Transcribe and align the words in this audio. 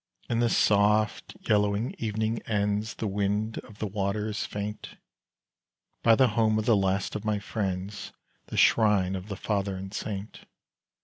In 0.27 0.39
the 0.39 0.49
soft 0.49 1.37
yellow 1.47 1.75
evening 1.99 2.39
ends, 2.47 2.95
The 2.95 3.05
wind 3.05 3.59
of 3.59 3.77
the 3.77 3.85
water 3.85 4.27
is 4.29 4.47
faint 4.47 4.95
By 6.01 6.15
the 6.15 6.29
home 6.29 6.57
of 6.57 6.65
the 6.65 6.75
last 6.75 7.15
of 7.15 7.23
my 7.23 7.37
friends 7.37 8.11
The 8.47 8.57
shrine 8.57 9.15
of 9.15 9.27
the 9.27 9.37
father 9.37 9.75
and 9.75 9.93
saint. 9.93 10.45